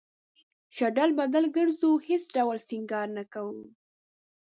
شډل 0.75 1.09
بډل 1.17 1.45
گرځو 1.55 1.91
هېڅ 2.07 2.23
ډول 2.35 2.57
او 2.59 2.63
سينگار 2.67 3.07
نۀ 3.15 3.23
کوو 3.33 3.61